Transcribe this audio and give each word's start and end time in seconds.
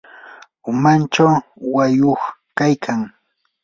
umanchaw 0.71 1.31
uwayuq 1.65 2.21
kaykan. 2.57 3.01